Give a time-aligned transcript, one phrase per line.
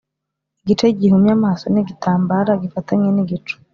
[0.63, 3.55] igice-gihumye amaso nigitambara gifatanye nigicu: